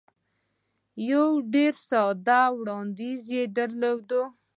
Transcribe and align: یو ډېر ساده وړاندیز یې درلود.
یو 1.09 1.27
ډېر 1.53 1.73
ساده 1.89 2.41
وړاندیز 2.57 3.21
یې 3.35 3.43
درلود. 3.57 4.09